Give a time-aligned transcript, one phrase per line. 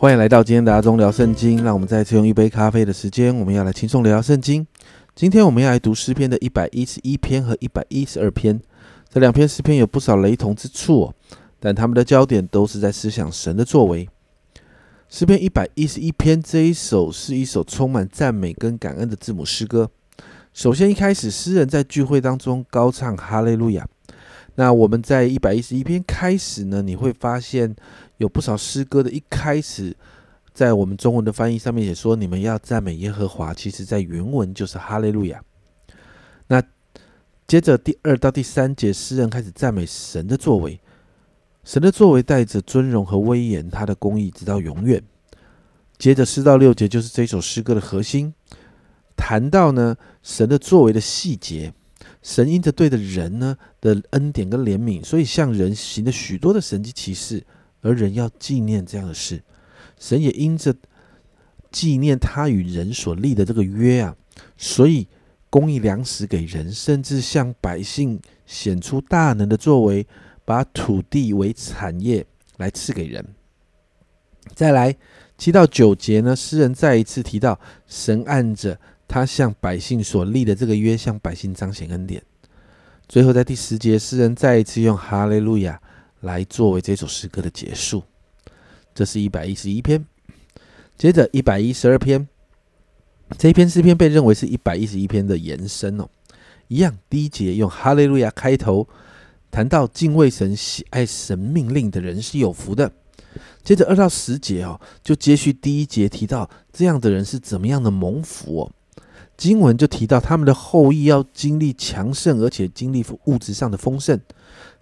[0.00, 1.62] 欢迎来到今天的阿忠聊圣经。
[1.62, 4.66] 让我们再次用一杯咖啡的时间，我们要来轻松聊聊圣经。
[5.14, 8.58] 今天我们要来读诗篇的一百一十一篇和一百一十二篇。
[9.10, 11.14] 这两篇诗篇有不少雷同之处哦，
[11.58, 14.08] 但他们的焦点都是在思想神的作为。
[15.10, 19.90] 诗篇一百一十一篇这一首是一首充满赞美跟感恩的字母诗歌。
[20.54, 23.86] 首先一开始，诗人在聚会当中高唱哈利路亚。
[24.60, 27.74] 那我们在一百一十一篇开始呢，你会发现
[28.18, 29.96] 有不少诗歌的一开始，
[30.52, 35.42] 在我们中文的翻译上面也说你们要赞美耶和华，其实在原文就是哈利路亚。
[36.48, 36.62] 那
[37.46, 40.78] 接着第二到第三节，诗人开始赞美神的作为，
[41.64, 45.02] 神的作为带着尊荣和威严，他的公义直到永远。
[45.96, 48.34] 接着四到六节就是这首诗歌的核心，
[49.16, 51.72] 谈到呢神的作为的细节。
[52.22, 57.44] 神因着对的人呢的恩典跟怜悯，所以向人行了许多的神迹奇事，
[57.80, 59.42] 而人要纪念这样的事。
[59.98, 60.74] 神也因着
[61.70, 64.16] 纪念他与人所立的这个约啊，
[64.56, 65.06] 所以
[65.50, 70.06] 供应粮食给人，甚至向百姓显出大能的作为，
[70.44, 73.24] 把土地为产业来赐给人。
[74.54, 74.96] 再来
[75.36, 78.78] 七到九节呢，诗人再一次提到神按着。
[79.10, 82.22] 他向百姓所立的这个约，向百姓彰显恩典。
[83.08, 85.82] 最后，在第十节，诗人再一次用哈利路亚
[86.20, 88.04] 来作为这首诗歌的结束。
[88.94, 90.06] 这是一百一十一篇。
[90.96, 92.28] 接着，一百一十二篇，
[93.36, 96.08] 这一篇诗篇被认为是一百一十一篇的延伸哦。
[96.68, 98.86] 一样，第一节用哈利路亚开头，
[99.50, 102.92] 谈到敬畏神、喜爱神命令的人是有福的。
[103.64, 108.72] 接着二到十节哦，就接续第一节提到这样的人是怎么样的蒙福哦。
[109.40, 114.20] 经文就提到他们的后裔要经历强盛，而且经历物质上的丰盛，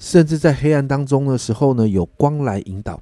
[0.01, 3.01] 甚至在黑暗当中的时候呢，有光来引导，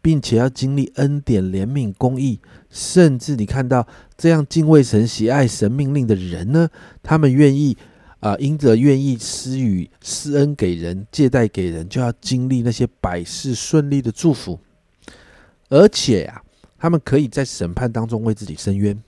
[0.00, 3.86] 并且要经历恩典、怜悯、公义，甚至你看到
[4.18, 6.68] 这样敬畏神、喜爱神命令的人呢，
[7.00, 7.76] 他们愿意
[8.18, 14.58] 啊，因着愿意施予施恩给人、借贷给人，就要经历那些百事顺利的祝福，
[15.68, 16.42] 而且呀，
[16.76, 19.00] 他们可以在审判当中为自己伸冤。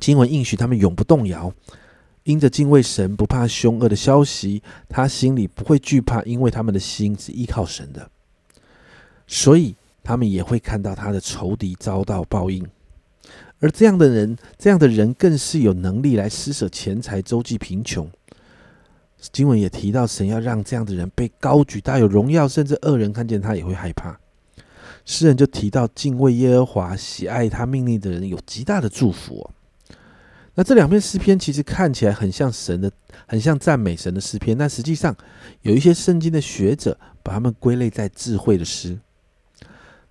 [0.00, 1.52] 经文应许他们永不动摇，
[2.24, 8.10] 因着敬畏神，不怕凶恶的消息，他心里不会惧怕，因为他们的心是依靠神的，
[9.26, 12.66] 所以他们也会看到他的仇敌遭到报应。
[13.60, 18.10] 而这样的人，这样的人更是有能力来施舍钱财，周济贫穷。
[19.30, 24.18] 经文也提到，神要让这样的人被高举，大有荣耀，甚至恶人看见他也会害怕。
[25.04, 29.48] 诗人就提到，敬畏耶和华、喜爱他命令的人，有极大的祝福。
[30.54, 32.92] 那这两篇诗篇其实看起来很像神的，
[33.26, 35.16] 很像赞美神的诗篇，但实际上
[35.62, 38.98] 有一些圣经的学者把它们归类在智慧的诗，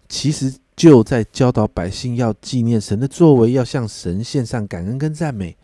[0.09, 5.56] 其实就在教导百姓要纪念神的作为，要向神献上感恩跟赞美，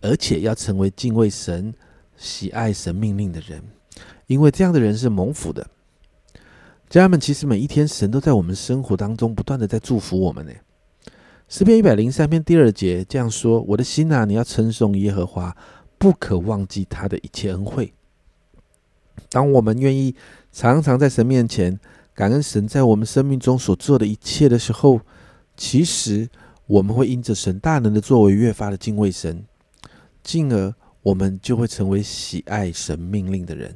[0.00, 1.74] 而且要成为敬畏神、
[2.16, 3.60] 喜爱神命令的人，
[4.28, 5.66] 因为这样的人是蒙福的。
[6.88, 10.52] 家人们，其实每一天神都在我们生活当中不断的在祝福我们呢。
[11.50, 15.56] 诗篇一百零三篇第二节这样说：“我的心啊，你要称颂耶和华，
[15.98, 17.92] 不可忘记他的一切恩惠。”
[19.28, 20.14] 当我们愿意
[20.52, 21.76] 常常在神面前
[22.14, 25.00] 感恩神在我们生命中所做的一切的时候，
[25.56, 26.28] 其实
[26.68, 29.44] 我们会因着神大能的作为越发的敬畏神，
[30.22, 30.72] 进而
[31.02, 33.74] 我们就会成为喜爱神命令的人，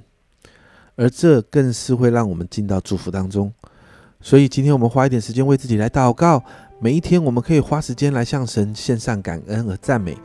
[0.94, 3.52] 而这更是会让我们进到祝福当中。
[4.24, 6.42] 所以，今天我们花一点时间为自己来祷告。
[6.78, 10.16] 每一天，我们可以花时间来向神献上感恩和赞美，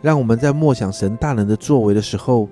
[0.00, 2.48] 让我们在默想神大能的作为的时候，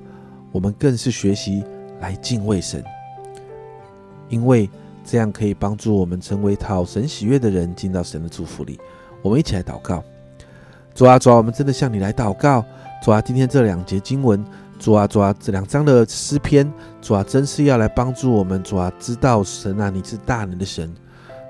[0.53, 1.65] 我们更是学习
[1.99, 2.85] 来敬畏神，
[4.29, 4.71] 因为
[5.05, 8.79] 这样可以帮助我们成为讨神喜悦的人，进到神的祝福里。
[9.23, 10.05] 我们一起来祷告：
[10.95, 12.65] 主啊，主啊，我们真的向你来祷告。
[13.03, 14.45] 主啊，今天这两节经文，
[14.81, 16.73] 主啊，主啊，这两章的诗篇，
[17.03, 18.63] 主啊，真是要来帮助我们。
[18.63, 20.91] 主啊，知道神啊，你是大能的神。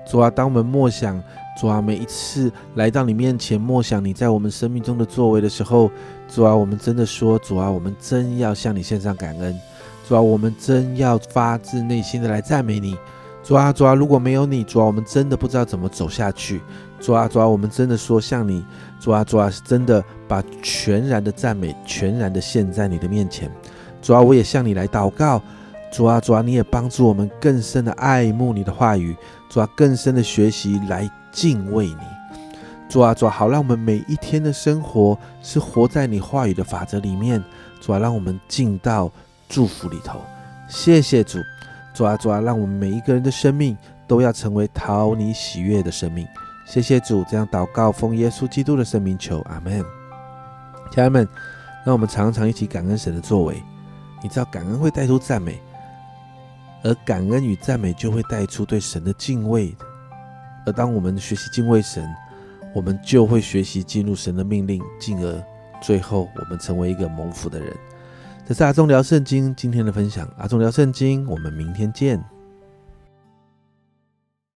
[0.05, 1.19] 主啊，当我们默想。
[1.59, 5.89] 主啊，每一次来到你面前默想你在我们生命中的作为的时候，
[6.27, 9.57] 主啊，我们真的说，主啊，我们真要向你献上感恩。
[10.05, 12.97] 主啊，我们真要发自内心的来赞美你。
[13.43, 16.61] 主啊，主啊，如果没有你，主啊，我们真的不知道怎么走下去。
[16.99, 18.63] 主啊，主啊，我们真的说向你，
[18.99, 23.51] 主啊，主啊，真的把全然的赞美，全然的献在你的面前。
[24.01, 25.41] 主啊，我也向你来祷告。
[25.91, 29.15] 主啊，主啊，你也帮助我们更深的爱慕你的话语。
[29.49, 31.09] 主啊，更深的学习来。
[31.31, 31.95] 敬畏你，
[32.89, 37.41] 主啊，主啊，好，让我们每一天的生活是活在你话语的法则里面。
[37.79, 39.09] 主啊，让我们进到
[39.47, 40.19] 祝福里头。
[40.67, 41.39] 谢谢主，
[41.93, 43.77] 主啊，主啊，让我们每一个人的生命
[44.07, 46.25] 都要成为讨你喜悦的生命。
[46.65, 49.83] 谢谢主，这样祷告，奉耶稣基督的圣名求，阿门。
[50.91, 51.27] 家人们，
[51.85, 53.61] 让我们常常一起感恩神的作为。
[54.23, 55.59] 你知道，感恩会带出赞美，
[56.83, 59.75] 而感恩与赞美就会带出对神的敬畏。
[60.65, 62.07] 而当我们学习敬畏神，
[62.73, 65.43] 我们就会学习进入神的命令，进而
[65.81, 67.75] 最后我们成为一个蒙福的人。
[68.47, 72.21] 这是阿忠聊圣经今天的分享，阿忠聊圣经，我们明天见。